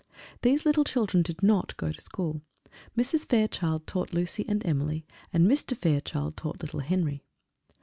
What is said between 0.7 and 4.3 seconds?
children did not go to school: Mrs. Fairchild taught